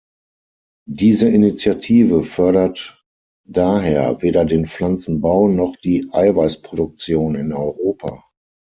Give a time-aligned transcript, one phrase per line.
[0.89, 3.05] Diese Initiative fördert
[3.47, 8.25] daher weder den Pflanzenbau noch die Eiweißproduktion in Europa.